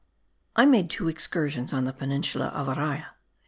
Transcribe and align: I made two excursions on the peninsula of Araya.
I 0.55 0.65
made 0.65 0.89
two 0.89 1.07
excursions 1.07 1.71
on 1.73 1.85
the 1.85 1.93
peninsula 1.93 2.47
of 2.47 2.65
Araya. 2.65 3.05